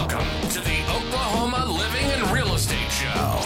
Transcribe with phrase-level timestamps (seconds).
[0.00, 3.38] Welcome to the Oklahoma Living and Real Estate Show.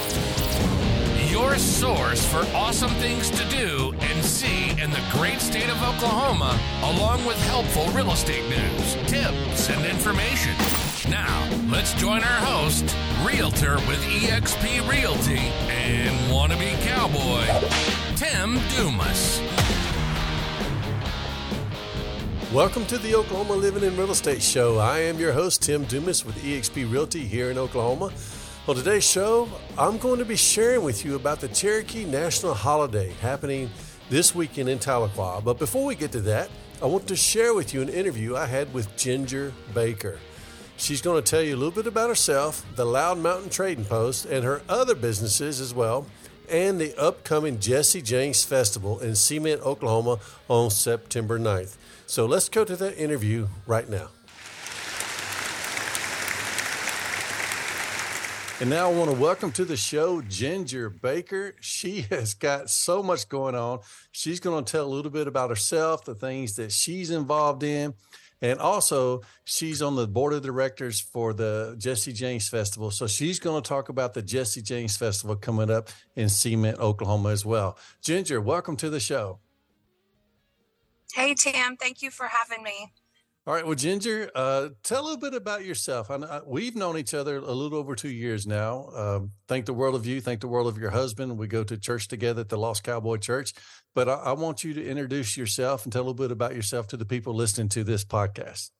[1.28, 6.56] Your source for awesome things to do and see in the great state of Oklahoma,
[6.84, 10.54] along with helpful real estate news, tips, and information.
[11.10, 12.84] Now, let's join our host,
[13.26, 17.46] Realtor with eXp Realty and wannabe cowboy,
[18.14, 19.40] Tim Dumas.
[22.54, 24.78] Welcome to the Oklahoma Living and Real Estate Show.
[24.78, 28.12] I am your host, Tim Dumas with eXp Realty here in Oklahoma.
[28.68, 33.10] On today's show, I'm going to be sharing with you about the Cherokee National Holiday
[33.20, 33.70] happening
[34.08, 35.42] this weekend in Tahlequah.
[35.42, 36.48] But before we get to that,
[36.80, 40.20] I want to share with you an interview I had with Ginger Baker.
[40.76, 44.26] She's going to tell you a little bit about herself, the Loud Mountain Trading Post,
[44.26, 46.06] and her other businesses as well,
[46.48, 51.76] and the upcoming Jesse James Festival in Cement, Oklahoma on September 9th.
[52.06, 54.08] So let's go to that interview right now.
[58.60, 61.56] And now I want to welcome to the show Ginger Baker.
[61.60, 63.80] She has got so much going on.
[64.12, 67.94] She's going to tell a little bit about herself, the things that she's involved in,
[68.44, 72.90] and also she's on the board of directors for the Jesse James Festival.
[72.90, 77.30] So she's going to talk about the Jesse James Festival coming up in Cement, Oklahoma
[77.30, 77.78] as well.
[78.02, 79.38] Ginger, welcome to the show.
[81.14, 81.78] Hey, Tam.
[81.78, 82.92] Thank you for having me.
[83.46, 83.66] All right.
[83.66, 86.10] Well, Ginger, uh, tell a little bit about yourself.
[86.10, 88.88] I, I, we've known each other a little over two years now.
[88.94, 90.22] Um, thank the world of you.
[90.22, 91.36] Thank the world of your husband.
[91.36, 93.52] We go to church together at the Lost Cowboy Church.
[93.94, 96.86] But I, I want you to introduce yourself and tell a little bit about yourself
[96.88, 98.70] to the people listening to this podcast.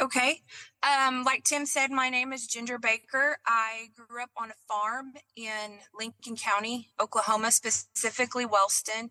[0.00, 0.40] Okay.
[0.82, 3.36] Um, like Tim said, my name is Ginger Baker.
[3.46, 9.10] I grew up on a farm in Lincoln County, Oklahoma, specifically Wellston.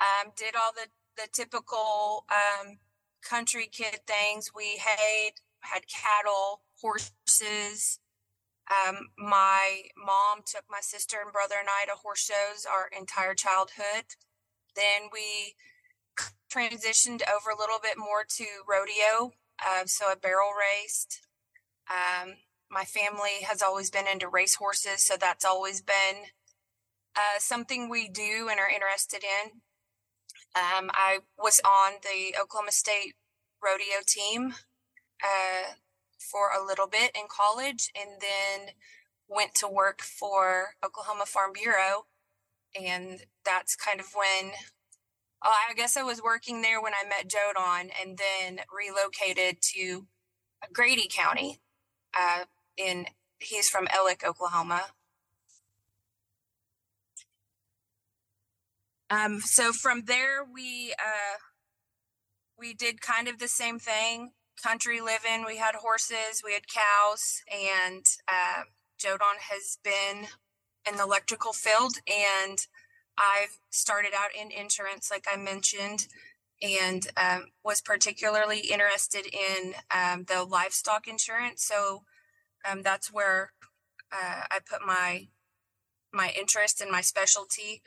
[0.00, 0.86] Um, did all the
[1.16, 2.78] the typical um,
[3.22, 4.50] country kid things.
[4.54, 7.98] We had had cattle, horses.
[8.70, 13.34] Um, my mom took my sister and brother and I to horse shows our entire
[13.34, 14.16] childhood.
[14.74, 15.54] Then we
[16.52, 19.32] transitioned over a little bit more to rodeo.
[19.64, 21.20] Uh, so I barrel raced.
[21.88, 22.34] Um,
[22.70, 26.24] my family has always been into race horses, so that's always been
[27.16, 29.60] uh, something we do and are interested in.
[30.54, 33.14] Um, I was on the Oklahoma State
[33.62, 34.54] rodeo team
[35.22, 35.74] uh,
[36.18, 38.74] for a little bit in college and then
[39.28, 42.06] went to work for Oklahoma Farm Bureau.
[42.78, 44.52] And that's kind of when
[45.44, 50.06] oh, I guess I was working there when I met Jodon and then relocated to
[50.72, 51.60] Grady County.
[52.14, 52.44] Uh,
[52.76, 53.06] in
[53.38, 54.82] he's from Alex, Oklahoma.
[59.12, 61.36] Um, so from there, we uh,
[62.58, 64.30] we did kind of the same thing,
[64.62, 65.44] country living.
[65.46, 68.62] We had horses, we had cows, and uh,
[68.98, 70.28] Jodon has been
[70.88, 72.66] in the electrical field, and
[73.18, 76.06] I've started out in insurance, like I mentioned,
[76.62, 81.62] and um, was particularly interested in um, the livestock insurance.
[81.62, 82.04] So
[82.66, 83.52] um, that's where
[84.10, 85.28] uh, I put my
[86.14, 87.82] my interest and my specialty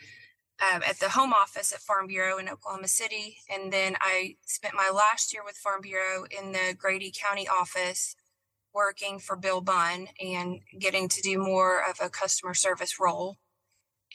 [0.62, 3.38] um, at the home office at Farm Bureau in Oklahoma City.
[3.54, 8.16] And then I spent my last year with Farm Bureau in the Grady County office
[8.74, 13.38] working for Bill Bunn and getting to do more of a customer service role.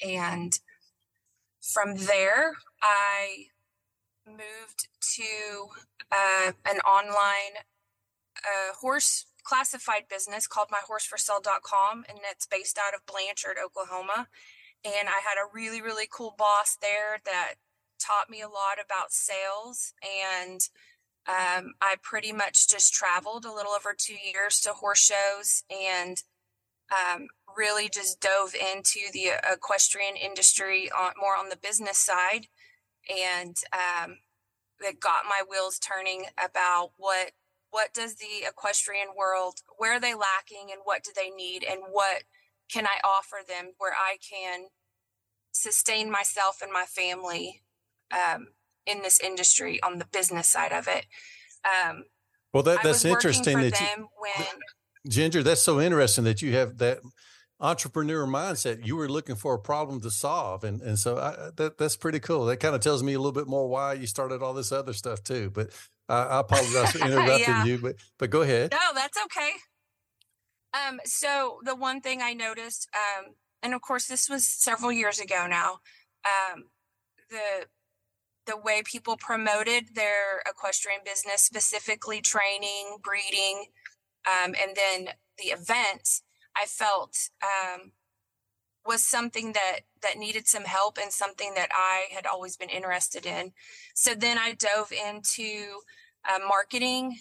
[0.07, 0.59] And
[1.61, 3.47] from there, I
[4.27, 5.69] moved to
[6.13, 7.59] uh, an online
[8.39, 14.29] uh, horse classified business called myhorseforsale.com and it's based out of Blanchard, Oklahoma
[14.85, 17.55] and I had a really really cool boss there that
[18.01, 19.93] taught me a lot about sales.
[20.03, 20.61] And
[21.29, 26.17] um, I pretty much just traveled a little over two years to horse shows and
[26.91, 32.47] um, really just dove into the equestrian industry on more on the business side.
[33.09, 34.19] And um,
[34.81, 37.33] it got my wheels turning about what
[37.73, 41.81] what does the equestrian world where are they lacking and what do they need and
[41.91, 42.25] what
[42.69, 44.67] can I offer them where I can
[45.53, 47.63] sustain myself and my family
[48.13, 48.49] um,
[48.87, 51.07] in this industry on the business side of it.
[51.65, 52.05] Um,
[52.53, 54.47] well, that, that's interesting that you, when,
[55.09, 57.01] Ginger, that's so interesting that you have that
[57.61, 58.85] entrepreneur mindset.
[58.85, 60.65] You were looking for a problem to solve.
[60.65, 62.47] And, and so I, that, that's pretty cool.
[62.47, 64.93] That kind of tells me a little bit more why you started all this other
[64.93, 65.71] stuff too, but
[66.09, 67.65] I, I apologize for interrupting yeah.
[67.65, 68.73] you, but, but go ahead.
[68.73, 69.51] No, that's okay.
[70.73, 75.21] Um, so the one thing I noticed, um, and of course this was several years
[75.21, 75.81] ago now,
[76.25, 76.65] um,
[77.31, 77.67] the
[78.47, 83.67] the way people promoted their equestrian business, specifically training, breeding,
[84.27, 86.23] Um, and then the events
[86.55, 87.93] I felt um,
[88.85, 93.27] was something that that needed some help and something that I had always been interested
[93.27, 93.53] in.
[93.95, 95.81] So then I dove into
[96.29, 97.21] uh, marketing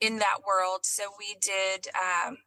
[0.00, 0.84] in that world.
[0.84, 2.38] So we did um,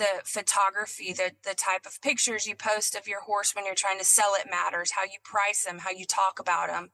[0.00, 3.98] the photography, the the type of pictures you post of your horse when you're trying
[3.98, 4.92] to sell it matters.
[4.92, 6.88] How you price them, how you talk about them.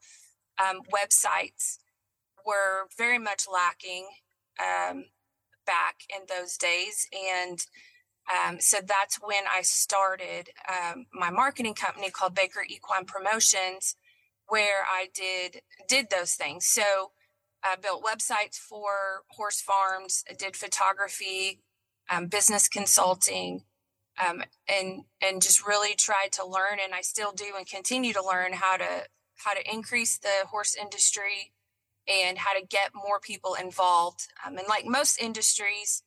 [0.59, 1.79] Um, websites
[2.45, 4.09] were very much lacking
[4.59, 5.05] um,
[5.65, 7.65] back in those days, and
[8.35, 13.95] um, so that's when I started um, my marketing company called Baker Equine Promotions,
[14.49, 16.67] where I did did those things.
[16.67, 17.13] So
[17.63, 21.61] I built websites for horse farms, did photography,
[22.11, 23.65] um, business consulting,
[24.25, 26.79] um, and and just really tried to learn.
[26.83, 29.07] And I still do and continue to learn how to
[29.37, 31.53] how to increase the horse industry
[32.09, 34.29] and how to get more people involved.
[34.47, 36.03] Um, and like most industries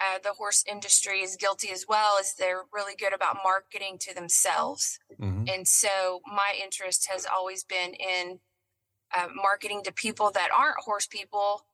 [0.00, 4.14] uh, the horse industry is guilty as well as they're really good about marketing to
[4.14, 5.44] themselves mm-hmm.
[5.52, 8.40] and so my interest has always been in
[9.16, 11.66] uh, marketing to people that aren't horse people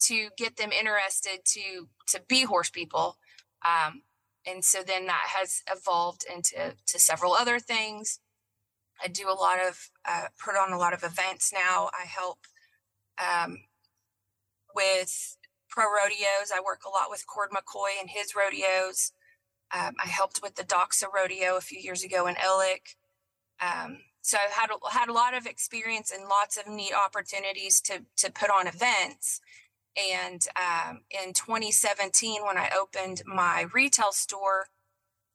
[0.00, 3.16] to get them interested to to be horse people
[3.64, 4.02] um,
[4.46, 8.20] and so then that has evolved into to several other things
[9.02, 12.38] i do a lot of uh, put on a lot of events now i help
[13.18, 13.58] um,
[14.74, 15.36] with
[15.76, 16.50] pro rodeos.
[16.54, 19.12] I work a lot with Cord McCoy and his rodeos.
[19.74, 22.94] Um, I helped with the Doxa rodeo a few years ago in Alex.
[23.60, 28.04] Um, so I've had had a lot of experience and lots of neat opportunities to
[28.16, 29.40] to put on events.
[29.96, 34.68] And um, in 2017, when I opened my retail store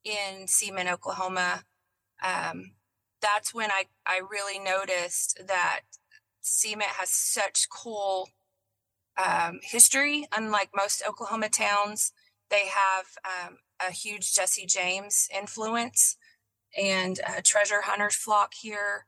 [0.03, 1.63] in Cement, Oklahoma,
[2.23, 2.71] um,
[3.21, 5.81] that's when I I really noticed that
[6.41, 8.29] Cement has such cool
[9.17, 10.27] um, history.
[10.35, 12.13] Unlike most Oklahoma towns,
[12.49, 16.17] they have um, a huge Jesse James influence
[16.77, 19.05] and treasure hunters flock here.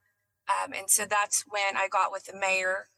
[0.49, 2.89] Um, and so that's when I got with the mayor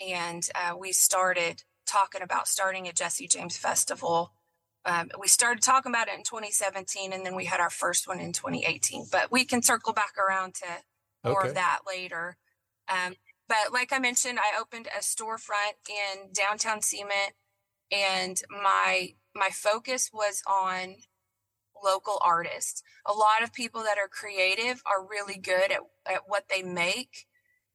[0.00, 4.32] and uh, we started talking about starting a Jesse James festival.
[4.84, 8.18] Um, we started talking about it in 2017 and then we had our first one
[8.18, 10.66] in 2018, but we can circle back around to
[11.24, 11.48] more okay.
[11.50, 12.36] of that later.
[12.88, 13.14] Um,
[13.48, 17.34] but like I mentioned, I opened a storefront in downtown Cement,
[17.90, 20.96] and my my focus was on
[21.84, 22.82] local artists.
[23.06, 25.80] A lot of people that are creative are really good at,
[26.10, 27.26] at what they make,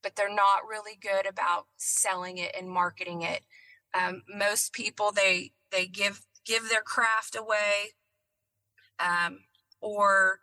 [0.01, 3.43] but they're not really good about selling it and marketing it.
[3.93, 7.93] Um, most people they they give give their craft away,
[8.99, 9.39] um,
[9.81, 10.39] or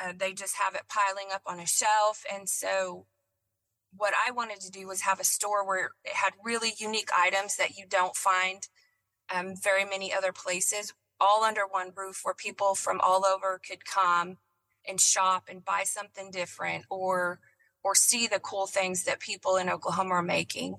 [0.00, 3.06] uh, they just have it piling up on a shelf, and so
[3.96, 7.56] what I wanted to do was have a store where it had really unique items
[7.56, 8.68] that you don't find
[9.34, 13.84] um, very many other places, all under one roof, where people from all over could
[13.84, 14.38] come
[14.88, 17.40] and shop and buy something different, or
[17.82, 20.76] or see the cool things that people in Oklahoma are making.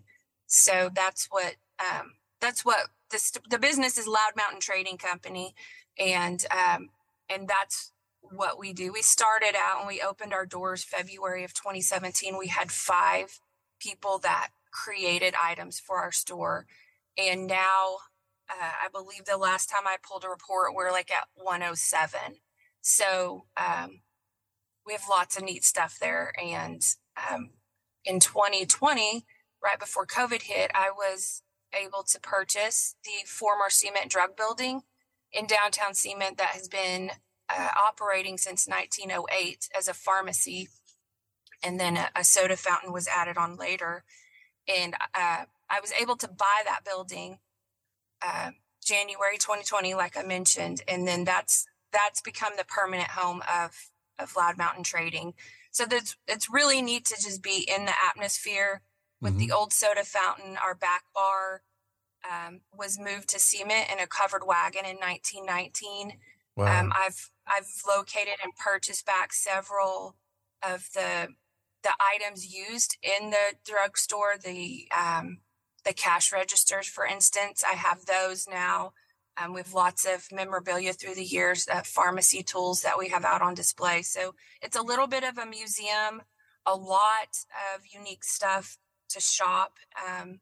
[0.48, 5.54] So that's what um, that's what this, the business is Loud Mountain Trading Company,
[6.00, 6.90] and um,
[7.30, 7.92] and that's
[8.22, 8.92] what we do.
[8.92, 12.38] We started out and we opened our doors February of 2017.
[12.38, 13.40] We had five
[13.80, 16.66] people that created items for our store.
[17.18, 17.98] And now,
[18.50, 22.20] uh, I believe the last time I pulled a report, we're like at 107.
[22.82, 24.02] So um,
[24.86, 26.34] we have lots of neat stuff there.
[26.42, 26.82] And
[27.32, 27.52] um,
[28.06, 29.26] in 2020,
[29.68, 31.44] right before COVID hit, I was
[31.74, 34.84] able to purchase the former cement drug building
[35.34, 37.12] in downtown Cement that has been
[37.50, 40.70] uh, operating since 1908 as a pharmacy,
[41.62, 44.06] and then a, a soda fountain was added on later.
[44.74, 47.40] And uh, I was able to buy that building
[48.26, 53.90] uh, January 2020, like I mentioned, and then that's that's become the permanent home of
[54.18, 55.34] of Loud Mountain Trading.
[55.72, 58.82] So that's it's really neat to just be in the atmosphere
[59.22, 59.48] with mm-hmm.
[59.48, 60.58] the old soda fountain.
[60.64, 61.62] Our back bar
[62.30, 66.20] um, was moved to cement in a covered wagon in 1919.
[66.56, 66.80] Wow.
[66.80, 70.16] Um, I've I've located and purchased back several
[70.68, 71.30] of the
[71.84, 74.36] the items used in the drugstore.
[74.44, 75.40] The um,
[75.86, 78.94] the cash registers, for instance, I have those now.
[79.38, 83.24] Um, we have lots of memorabilia through the years, uh, pharmacy tools that we have
[83.24, 84.02] out on display.
[84.02, 84.34] So
[84.64, 86.24] it's a little bit of a museum,
[86.66, 87.38] a lot
[87.76, 89.74] of unique stuff to shop.
[90.06, 90.40] Um,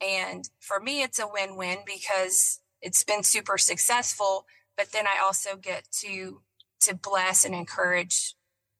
[0.00, 4.46] and for me, it's a win win because it's been super successful
[4.76, 6.40] but then I also get to
[6.82, 8.34] to bless and encourage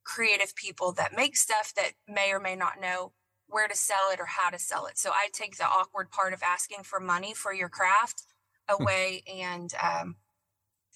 [0.05, 3.13] creative people that make stuff that may or may not know
[3.47, 4.99] where to sell it or how to sell it.
[4.99, 8.25] So I take the awkward part of asking for money for your craft
[8.69, 8.85] hmm.
[9.33, 10.17] and um,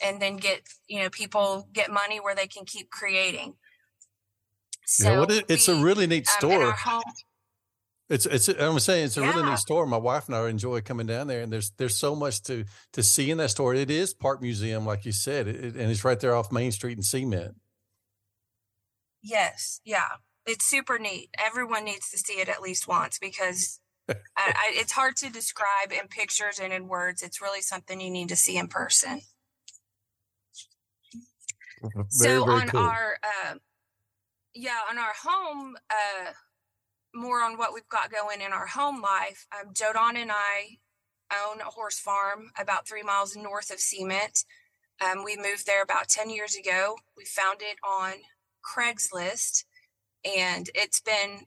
[0.02, 3.54] and then get you know people get money where they can keep creating.
[4.84, 6.74] So yeah, it, it's we, a really neat store.
[6.86, 7.02] Um,
[8.08, 9.30] it's it's I'm saying it's a yeah.
[9.30, 9.86] really neat store.
[9.86, 13.02] My wife and I enjoy coming down there, and there's there's so much to to
[13.02, 13.74] see in that store.
[13.74, 16.96] It is Park Museum, like you said, it, and it's right there off Main Street
[16.96, 17.56] and Cement.
[19.22, 20.08] Yes, yeah,
[20.46, 21.28] it's super neat.
[21.38, 25.92] Everyone needs to see it at least once because I, I, it's hard to describe
[25.92, 27.22] in pictures and in words.
[27.22, 29.20] It's really something you need to see in person.
[31.82, 32.80] Very, so very on cool.
[32.80, 33.54] our uh,
[34.54, 36.32] yeah on our home uh,
[37.18, 40.78] more on what we've got going in our home life um, Jodon and I
[41.32, 44.44] own a horse farm about three miles north of Cement.
[45.04, 46.96] Um, we moved there about 10 years ago.
[47.16, 48.12] We found it on
[48.64, 49.64] Craigslist
[50.24, 51.46] and it's been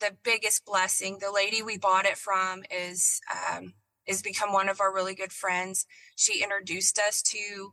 [0.00, 1.18] the biggest blessing.
[1.20, 3.74] The lady we bought it from is um,
[4.06, 5.86] is become one of our really good friends.
[6.16, 7.72] She introduced us to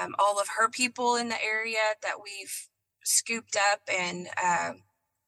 [0.00, 2.68] um, all of her people in the area that we've
[3.04, 4.72] scooped up, and uh,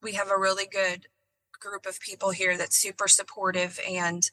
[0.02, 1.06] we have a really good
[1.64, 4.30] group of people here that's super supportive and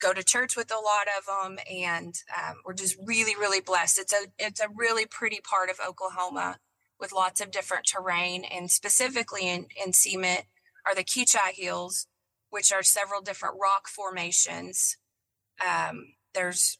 [0.00, 3.98] go to church with a lot of them and um, we're just really really blessed
[3.98, 6.58] it's a it's a really pretty part of oklahoma
[7.00, 10.44] with lots of different terrain and specifically in, in cement
[10.88, 12.06] are the Keechi Hills,
[12.50, 14.96] which are several different rock formations.
[15.64, 16.78] Um, there's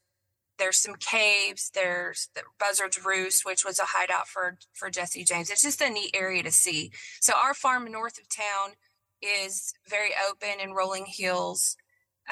[0.58, 1.70] there's some caves.
[1.72, 5.50] There's the Buzzard's Roost, which was a hideout for for Jesse James.
[5.50, 6.90] It's just a neat area to see.
[7.20, 8.74] So our farm north of town
[9.22, 11.76] is very open and rolling hills.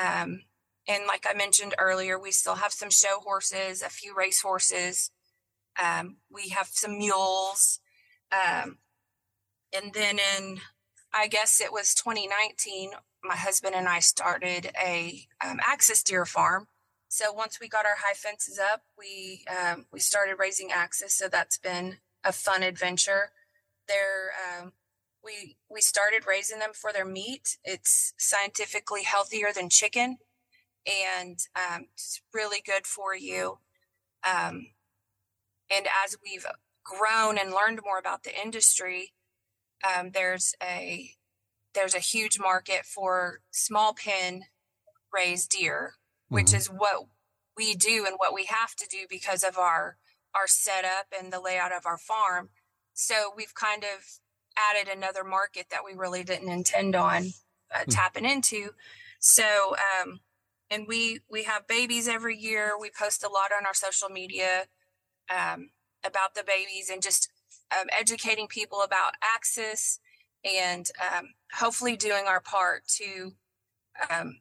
[0.00, 0.42] Um,
[0.88, 5.10] and like I mentioned earlier, we still have some show horses, a few race horses.
[5.82, 7.80] Um, we have some mules.
[8.32, 8.78] Um,
[9.72, 10.60] and then in
[11.12, 12.90] I guess it was 2019,
[13.24, 16.68] my husband and I started a um, axis deer farm.
[17.08, 21.14] So once we got our high fences up, we um, we started raising axis.
[21.14, 23.30] So that's been a fun adventure.
[23.88, 24.72] There, um,
[25.26, 27.58] we we started raising them for their meat.
[27.64, 30.18] It's scientifically healthier than chicken,
[30.86, 33.58] and um, it's really good for you.
[34.24, 34.68] Um,
[35.70, 36.46] and as we've
[36.84, 39.12] grown and learned more about the industry,
[39.84, 41.10] um, there's a
[41.74, 44.44] there's a huge market for small pen
[45.12, 45.94] raised deer,
[46.28, 46.56] which mm-hmm.
[46.56, 47.06] is what
[47.56, 49.96] we do and what we have to do because of our
[50.34, 52.50] our setup and the layout of our farm.
[52.94, 54.20] So we've kind of
[54.56, 57.22] added another market that we really didn't intend on
[57.74, 57.90] uh, mm-hmm.
[57.90, 58.70] tapping into.
[59.18, 60.20] So um,
[60.70, 62.72] and we we have babies every year.
[62.78, 64.64] We post a lot on our social media
[65.30, 65.70] um,
[66.04, 67.30] about the babies and just
[67.76, 70.00] um, educating people about axis
[70.44, 73.32] and um, hopefully doing our part to
[74.10, 74.38] um,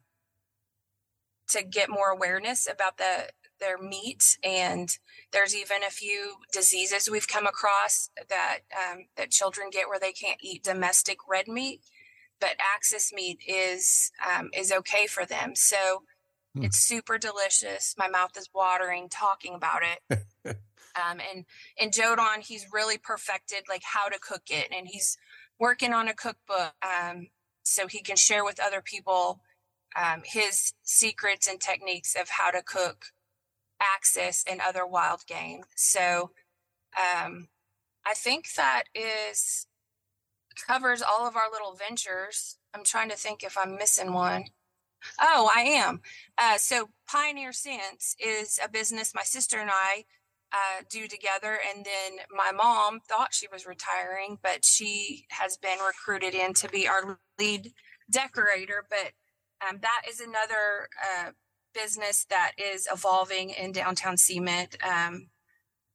[1.48, 3.28] to get more awareness about the
[3.60, 4.98] their meat and
[5.32, 10.12] there's even a few diseases we've come across that um, that children get where they
[10.12, 11.80] can't eat domestic red meat
[12.40, 15.54] but axis meat is um, is okay for them.
[15.54, 16.02] So
[16.54, 16.64] hmm.
[16.64, 17.94] it's super delicious.
[17.98, 20.56] My mouth is watering talking about it.
[20.96, 21.44] Um, and
[21.78, 25.18] and Jodon, he's really perfected like how to cook it, and he's
[25.60, 27.26] working on a cookbook um,
[27.64, 29.42] so he can share with other people
[29.94, 33.08] um, his secrets and techniques of how to cook
[33.80, 35.62] axis and other wild game.
[35.74, 36.30] So
[36.96, 37.48] um,
[38.06, 39.66] I think that is
[40.66, 42.58] covers all of our little ventures.
[42.74, 44.44] I'm trying to think if I'm missing one.
[45.20, 46.00] Oh, I am.
[46.38, 50.04] Uh, so Pioneer Scents is a business my sister and I
[50.52, 51.58] uh, do together.
[51.74, 56.68] And then my mom thought she was retiring, but she has been recruited in to
[56.68, 57.72] be our lead
[58.10, 58.84] decorator.
[58.88, 59.12] But
[59.68, 61.30] um, that is another uh,
[61.76, 64.76] business that is evolving in downtown Cement.
[64.82, 65.28] Um,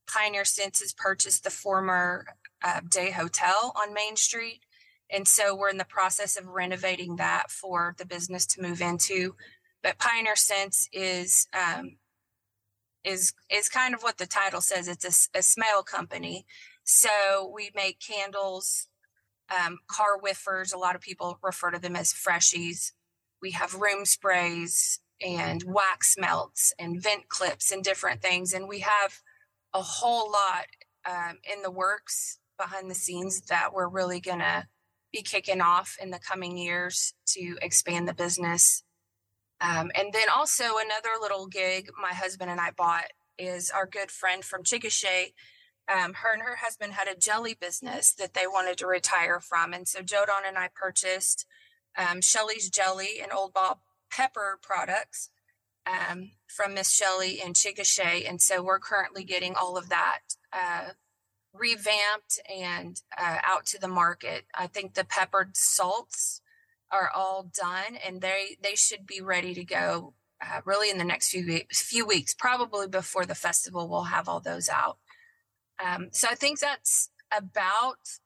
[0.08, 2.26] Pioneer Scents has purchased the former
[2.64, 4.62] uh, Day Hotel on Main Street.
[5.10, 9.36] And so we're in the process of renovating that for the business to move into.
[9.84, 11.98] But Pioneer Scents is um,
[13.04, 14.88] is is kind of what the title says.
[14.88, 16.46] It's a, a smell company.
[16.84, 18.88] So we make candles,
[19.50, 20.74] um, car whiffers.
[20.74, 22.92] A lot of people refer to them as freshies.
[23.42, 28.54] We have room sprays and wax melts and vent clips and different things.
[28.54, 29.22] And we have
[29.74, 30.66] a whole lot
[31.06, 34.68] um, in the works behind the scenes that we're really going to
[35.12, 38.84] be kicking off in the coming years to expand the business
[39.62, 43.06] um, and then also another little gig my husband and I bought
[43.38, 45.34] is our good friend from Chickasha.
[45.88, 49.74] Um, her and her husband had a jelly business that they wanted to retire from.
[49.74, 51.46] And so Jodon and I purchased
[51.98, 53.80] um, Shelly's Jelly and Old Bob
[54.12, 55.30] Pepper products.
[55.86, 58.28] um, from Miss Shelley in Chickasha.
[58.30, 60.20] And so we're currently getting all of that
[60.54, 60.90] uh,
[61.54, 64.46] revamped and uh, out to the market.
[64.54, 66.42] I think the peppered salts
[66.92, 70.14] are all done and they, they should be ready to go
[70.44, 74.40] uh, really in the next few few weeks, probably before the festival, we'll have all
[74.40, 74.98] those out.
[75.84, 78.18] Um, so I think that's about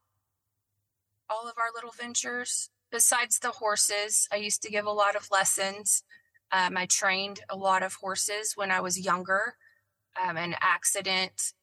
[1.30, 2.70] all of our little ventures.
[2.92, 6.04] Besides the horses, I used to give a lot of lessons.
[6.52, 9.56] Um, I trained a lot of horses when I was younger.
[10.22, 11.54] Um, an accident,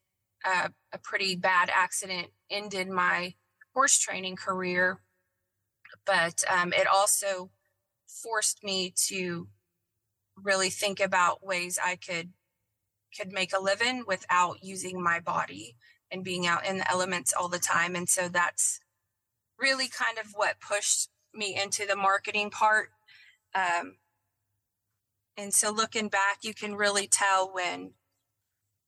[0.44, 3.34] uh, a pretty bad accident, ended my
[3.74, 5.00] horse training career,
[6.04, 7.50] but um, it also
[8.06, 9.48] forced me to
[10.36, 12.32] really think about ways I could
[13.16, 15.76] could make a living without using my body
[16.10, 17.94] and being out in the elements all the time.
[17.94, 18.80] And so that's
[19.58, 22.90] really kind of what pushed me into the marketing part.
[23.54, 23.96] Um,
[25.36, 27.92] and so looking back, you can really tell when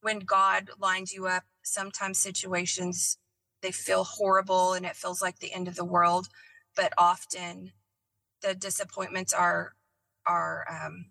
[0.01, 1.45] when God lines you up.
[1.63, 3.17] Sometimes situations
[3.63, 6.29] they feel horrible and it feels like the end of the world,
[6.77, 7.73] but often
[8.43, 9.75] the disappointments are
[10.27, 11.07] are um,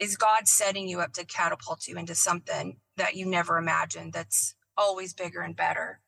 [0.00, 4.54] is God setting you up to catapult you into something that you never imagined that's
[4.76, 6.00] always bigger and better.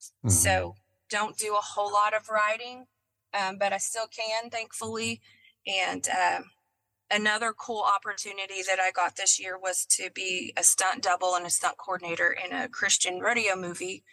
[0.00, 0.30] Mm-hmm.
[0.30, 0.76] So
[1.10, 2.86] don't do a whole lot of riding,
[3.38, 5.20] um, but I still can, thankfully.
[5.66, 6.44] And um,
[7.10, 11.46] another cool opportunity that I got this year was to be a stunt double and
[11.46, 14.04] a stunt coordinator in a Christian rodeo movie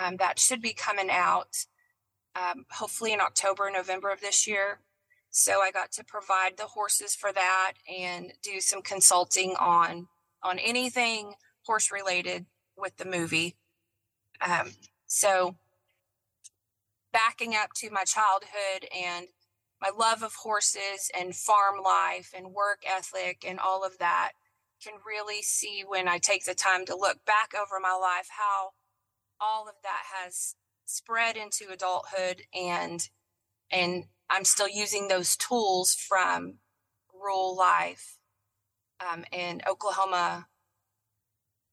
[0.00, 1.56] um, that should be coming out
[2.36, 4.80] um, hopefully in October, November of this year.
[5.30, 10.08] So I got to provide the horses for that and do some consulting on
[10.42, 11.34] on anything
[11.66, 12.46] horse related
[12.76, 13.56] with the movie.
[14.40, 14.70] Um,
[15.06, 15.56] so
[17.12, 19.28] backing up to my childhood and
[19.80, 24.32] my love of horses and farm life and work ethic and all of that
[24.82, 28.70] can really see when I take the time to look back over my life how
[29.40, 30.54] all of that has
[30.86, 33.08] spread into adulthood and
[33.70, 36.58] and I'm still using those tools from
[37.14, 38.16] rural life
[39.00, 40.46] um, and Oklahoma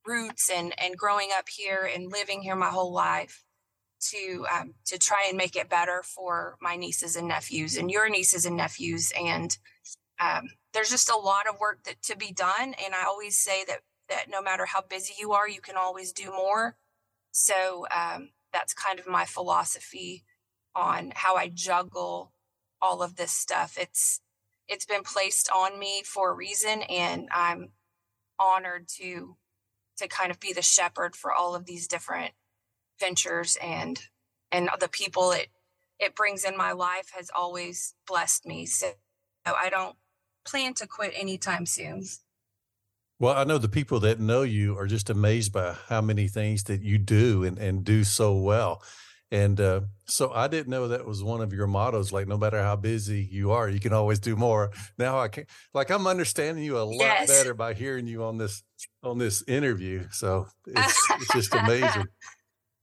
[0.06, 3.44] roots and and growing up here and living here my whole life
[4.00, 8.10] to um, to try and make it better for my nieces and nephews and your
[8.10, 9.12] nieces and nephews.
[9.20, 9.58] And
[10.20, 12.76] um, there's just a lot of work that to be done.
[12.86, 16.12] And i always say that that no matter how busy you are you can always
[16.14, 16.78] do more.
[17.32, 20.26] So um, that's kind of my philosophy
[20.76, 22.34] on how i juggle
[22.82, 23.78] all of this stuff.
[23.80, 24.22] It's
[24.68, 27.70] it's been placed on me for a reason and i'm
[28.40, 29.38] honored to
[29.98, 32.34] to kind of be the shepherd for all of these different
[33.00, 34.00] ventures and
[34.52, 35.50] and the people it
[36.00, 38.66] it brings in my life has always blessed me.
[38.66, 38.92] So
[39.46, 39.96] I don't
[40.46, 42.04] plan to quit anytime soon.
[43.20, 46.66] Well, I know the people that know you are just amazed by how many things
[46.66, 48.84] that you do and, and do so well.
[49.32, 52.14] And uh, so I didn't know that was one of your mottos.
[52.14, 54.72] Like, no matter how busy you are, you can always do more.
[54.98, 57.28] Now I can, like, I'm understanding you a lot yes.
[57.28, 58.64] better by hearing you on this
[59.04, 60.08] on this interview.
[60.12, 62.06] So it's, it's just amazing.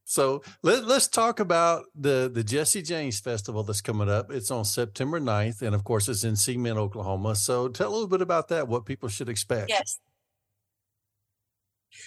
[0.05, 4.31] So let, us talk about the, the Jesse James Festival that's coming up.
[4.31, 7.35] It's on September 9th, and of course, it's in Cement, Oklahoma.
[7.37, 9.71] So tell a little bit about that, what people should expect.
[9.71, 9.99] Yes.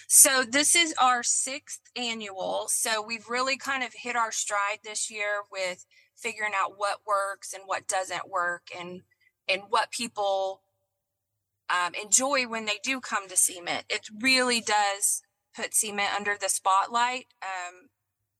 [0.06, 2.66] So this is our sixth annual.
[2.68, 5.84] So we've really kind of hit our stride this year with
[6.16, 9.02] figuring out what works and what doesn't work and
[9.48, 10.62] and what people
[11.70, 13.84] um, enjoy when they do come to Cement.
[13.88, 15.22] It really does
[15.58, 17.88] put cement under the spotlight um,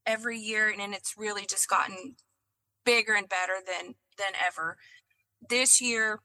[0.06, 2.14] every year, and it's really just gotten
[2.84, 4.76] bigger and better than than ever.
[5.48, 6.20] This year,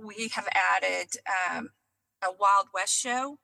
[0.00, 1.70] we have added um,
[2.22, 3.38] a Wild West show.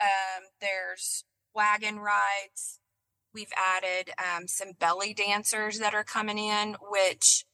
[0.00, 2.80] Um, there's wagon rides.
[3.32, 7.44] We've added um, some belly dancers that are coming in, which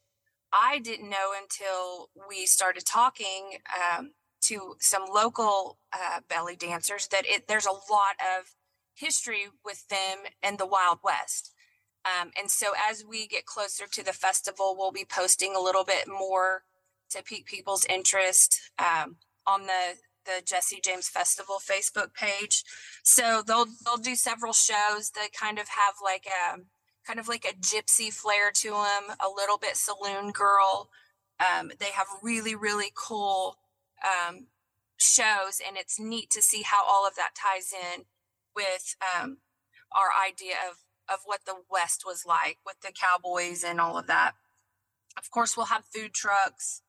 [0.51, 3.57] I didn't know until we started talking.
[4.51, 8.55] Um, to some local uh, belly dancers that it, there's a lot of
[8.95, 11.51] history with them in the Wild West.
[12.05, 15.85] Um, and so as we get closer to the festival, we'll be posting a little
[15.85, 16.63] bit more
[17.11, 22.63] to pique people's interest um, on the the Jesse James Festival Facebook page.
[23.03, 26.59] So they'll they'll do several shows that kind of have like a
[27.05, 30.89] kind of like a gypsy flair to them, a little bit saloon girl.
[31.39, 33.57] Um, they have really really cool
[34.03, 34.47] um,
[34.97, 38.05] shows, and it's neat to see how all of that ties in
[38.55, 39.37] with um,
[39.91, 40.77] our idea of
[41.13, 44.33] of what the West was like with the cowboys and all of that.
[45.17, 46.81] Of course, we'll have food trucks.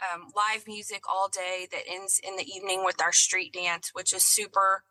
[0.00, 4.12] um, live music all day that ends in the evening with our street dance, which
[4.12, 4.84] is super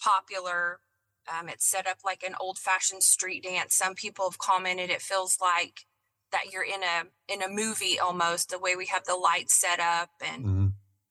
[0.00, 0.80] popular.
[1.28, 3.74] Um, it's set up like an old fashioned street dance.
[3.74, 5.86] Some people have commented it feels like
[6.32, 9.80] that you're in a in a movie almost the way we have the lights set
[9.80, 10.55] up and mm-hmm.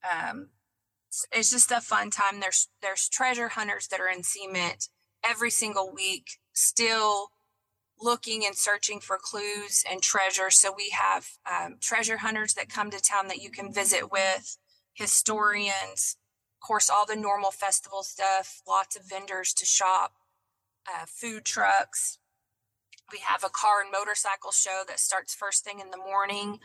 [0.04, 0.48] Um,
[1.32, 2.40] it's, just a fun time.
[2.40, 4.88] There's there's treasure hunters that are in cement
[5.24, 7.30] every single week, still
[8.00, 10.50] looking and searching for clues and treasure.
[10.50, 14.58] So we have um, treasure hunters that come to town that you can visit with,
[14.92, 16.16] historians,
[16.60, 20.14] of course, all the normal festival stuff, lots of vendors to shop,
[20.86, 22.18] uh, food trucks.
[23.10, 26.58] We have a car and motorcycle show that starts first thing in the morning.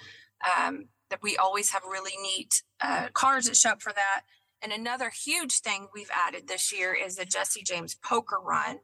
[0.57, 4.21] Um, that we always have really neat uh, cars that show up for that.
[4.61, 8.79] And another huge thing we've added this year is the Jesse James Poker Run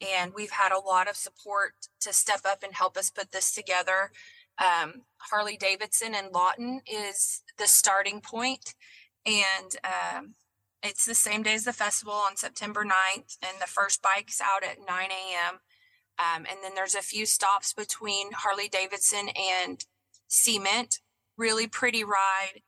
[0.00, 3.52] and we've had a lot of support to step up and help us put this
[3.52, 4.10] together.
[4.58, 8.74] Um, Harley Davidson and Lawton is the starting point,
[9.26, 10.34] and um,
[10.82, 14.64] it's the same day as the festival on September 9th, and the first bike's out
[14.64, 15.60] at 9 a.m.
[16.18, 19.84] Um, and then there's a few stops between Harley Davidson and
[20.28, 21.00] Cement.
[21.36, 22.62] Really pretty ride.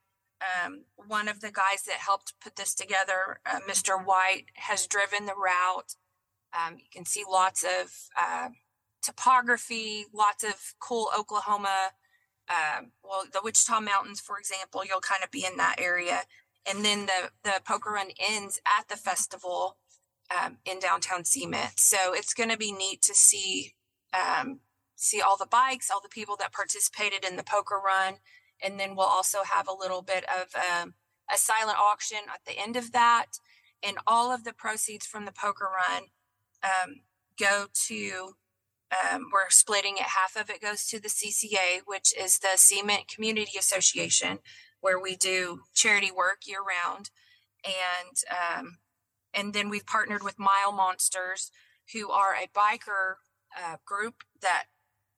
[0.64, 4.04] Um, one of the guys that helped put this together, uh, Mr.
[4.04, 5.94] White, has driven the route
[6.52, 8.48] um, you can see lots of uh,
[9.02, 11.90] topography, lots of cool Oklahoma.
[12.48, 16.22] Uh, well, the Wichita Mountains, for example, you'll kind of be in that area.
[16.70, 19.78] And then the, the poker run ends at the festival
[20.30, 21.72] um, in downtown Cement.
[21.78, 23.74] So it's going to be neat to see
[24.12, 24.60] um,
[24.94, 28.16] see all the bikes, all the people that participated in the poker run,
[28.62, 30.94] and then we'll also have a little bit of um,
[31.32, 33.26] a silent auction at the end of that.
[33.82, 36.04] And all of the proceeds from the poker run
[36.62, 37.00] um,
[37.38, 38.34] go to
[38.92, 43.08] um, we're splitting it half of it goes to the cca which is the cement
[43.08, 44.38] community association
[44.80, 47.10] where we do charity work year round
[47.64, 48.78] and um,
[49.32, 51.50] and then we've partnered with mile monsters
[51.92, 53.16] who are a biker
[53.58, 54.64] uh, group that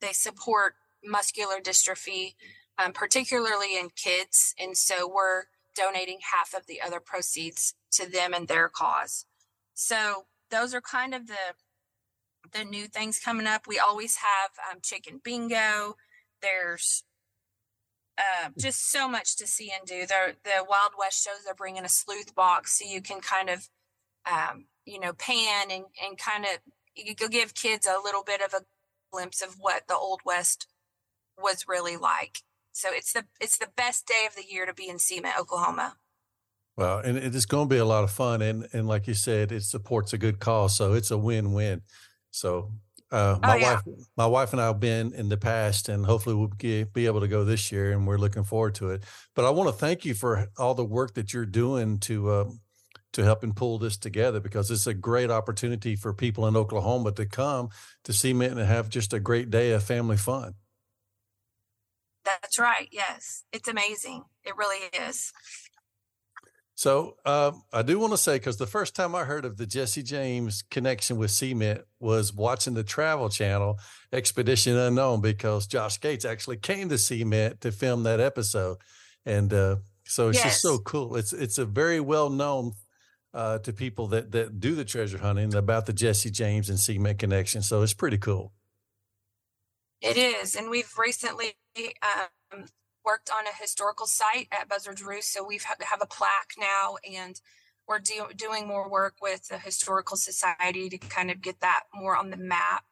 [0.00, 2.34] they support muscular dystrophy
[2.78, 5.44] um, particularly in kids and so we're
[5.76, 9.26] donating half of the other proceeds to them and their cause
[9.74, 11.54] so those are kind of the
[12.52, 13.66] the new things coming up.
[13.66, 15.96] We always have um, chicken bingo.
[16.42, 17.04] There's
[18.18, 20.06] uh, just so much to see and do.
[20.06, 23.68] The the Wild West shows are bringing a sluice box, so you can kind of,
[24.30, 26.58] um, you know, pan and and kind of
[26.94, 28.64] you give kids a little bit of a
[29.10, 30.66] glimpse of what the Old West
[31.36, 32.38] was really like.
[32.74, 35.94] So it's the it's the best day of the year to be in Cement, Oklahoma.
[36.76, 39.14] Well, and it is going to be a lot of fun, and and like you
[39.14, 41.82] said, it supports a good cause, so it's a win-win.
[42.32, 42.72] So,
[43.12, 43.74] uh, my oh, yeah.
[43.74, 43.82] wife,
[44.16, 47.20] my wife and I have been in the past, and hopefully we'll get, be able
[47.20, 49.04] to go this year, and we're looking forward to it.
[49.36, 52.44] But I want to thank you for all the work that you're doing to uh,
[53.12, 57.12] to help and pull this together because it's a great opportunity for people in Oklahoma
[57.12, 57.68] to come
[58.02, 60.54] to Cement and have just a great day of family fun.
[62.24, 62.88] That's right.
[62.90, 64.24] Yes, it's amazing.
[64.44, 65.32] It really is.
[66.76, 69.66] So uh, I do want to say because the first time I heard of the
[69.66, 73.78] Jesse James connection with Cement was watching the Travel Channel
[74.12, 78.78] Expedition Unknown because Josh Gates actually came to Cement to film that episode,
[79.24, 80.46] and uh, so it's yes.
[80.46, 81.14] just so cool.
[81.14, 82.72] It's it's a very well known
[83.32, 87.20] uh, to people that that do the treasure hunting about the Jesse James and Cement
[87.20, 87.62] connection.
[87.62, 88.52] So it's pretty cool.
[90.00, 92.66] It is, and we've recently um,
[93.04, 97.40] worked on a historical site at Buzzards Roost, so we have a plaque now, and
[97.86, 102.16] we're do, doing more work with the Historical Society to kind of get that more
[102.16, 102.84] on the map.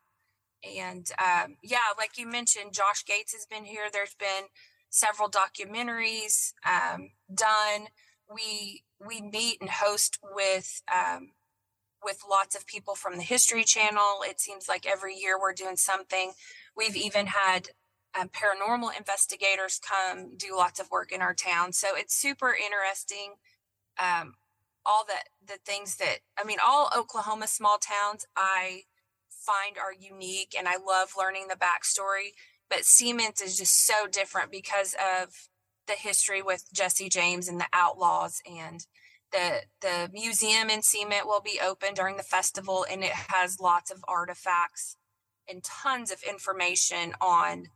[0.79, 3.88] And um, yeah, like you mentioned, Josh Gates has been here.
[3.93, 4.45] There's been
[4.91, 7.88] several documentaries um, done.
[8.33, 11.31] We we meet and host with um,
[12.03, 14.21] with lots of people from the History Channel.
[14.25, 16.33] It seems like every year we're doing something.
[16.77, 17.69] We've even had
[18.19, 21.73] um, paranormal investigators come do lots of work in our town.
[21.73, 23.35] So it's super interesting.
[23.99, 24.35] Um,
[24.85, 28.83] all the the things that I mean, all Oklahoma small towns I
[29.31, 32.33] find are unique, and I love learning the backstory.
[32.69, 35.49] But Cement is just so different because of
[35.87, 38.87] the history with Jesse James and the Outlaws, and
[39.33, 43.90] the the museum in Cement will be open during the festival, and it has lots
[43.90, 44.97] of artifacts
[45.49, 47.66] and tons of information on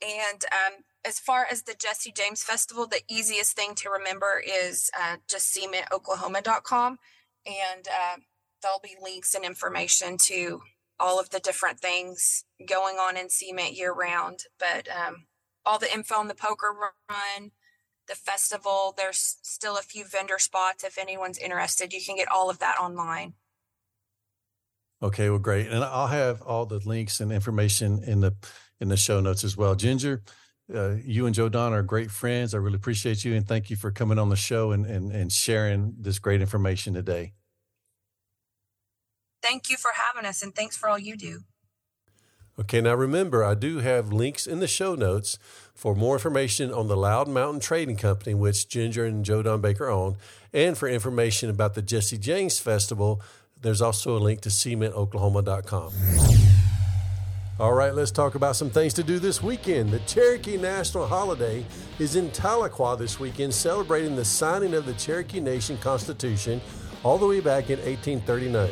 [0.01, 4.89] And um, as far as the Jesse James Festival, the easiest thing to remember is
[4.99, 6.97] uh, just cementoklahoma.com.
[7.45, 8.17] And uh,
[8.61, 10.61] there'll be links and information to
[10.99, 14.39] all of the different things going on in cement year round.
[14.59, 15.25] But um,
[15.65, 16.73] all the info on the poker
[17.09, 17.51] run,
[18.07, 20.83] the festival, there's still a few vendor spots.
[20.83, 23.33] If anyone's interested, you can get all of that online.
[25.03, 28.33] Okay, well, great, and I'll have all the links and information in the
[28.79, 29.75] in the show notes as well.
[29.75, 30.23] Ginger,
[30.73, 32.53] uh, you and Joe Don are great friends.
[32.53, 35.31] I really appreciate you, and thank you for coming on the show and and, and
[35.31, 37.33] sharing this great information today.
[39.41, 41.41] Thank you for having us, and thanks for all you do.
[42.57, 45.37] Okay, now remember, I do have links in the show notes
[45.73, 49.89] for more information on the Loud Mountain Trading Company, which Ginger and Joe Don Baker
[49.89, 50.15] own,
[50.53, 53.21] and for information about the Jesse James Festival
[53.65, 55.91] there's also a link to cementoklahoma.com.
[57.57, 59.89] All right, let's talk about some things to do this weekend.
[59.89, 61.65] The Cherokee National Holiday
[61.99, 66.59] is in Tahlequah this weekend, celebrating the signing of the Cherokee Nation Constitution
[67.01, 68.71] all the way back in 1839.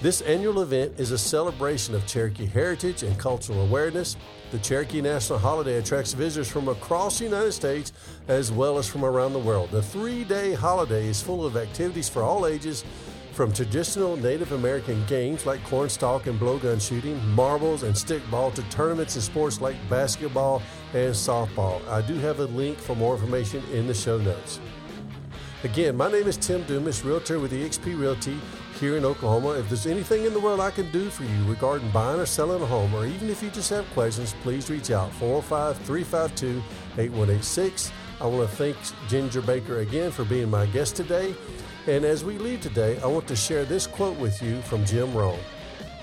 [0.00, 4.16] This annual event is a celebration of Cherokee heritage and cultural awareness.
[4.52, 7.92] The Cherokee National Holiday attracts visitors from across the United States
[8.28, 9.70] as well as from around the world.
[9.70, 12.84] The three day holiday is full of activities for all ages
[13.34, 19.16] from traditional Native American games like cornstalk and blowgun shooting, marbles and stickball, to tournaments
[19.16, 21.86] and sports like basketball and softball.
[21.88, 24.60] I do have a link for more information in the show notes.
[25.64, 28.38] Again, my name is Tim Dumas, Realtor with eXp Realty
[28.78, 29.58] here in Oklahoma.
[29.58, 32.62] If there's anything in the world I can do for you regarding buying or selling
[32.62, 36.62] a home, or even if you just have questions, please reach out 405 352
[36.98, 37.90] 8186.
[38.20, 38.76] I want to thank
[39.08, 41.34] Ginger Baker again for being my guest today.
[41.86, 45.14] And as we leave today, I want to share this quote with you from Jim
[45.14, 45.38] Rohn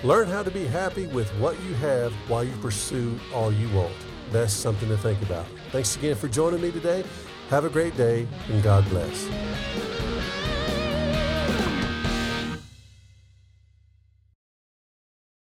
[0.03, 3.93] Learn how to be happy with what you have while you pursue all you want.
[4.31, 5.45] That's something to think about.
[5.71, 7.03] Thanks again for joining me today.
[7.49, 10.00] Have a great day, and God bless.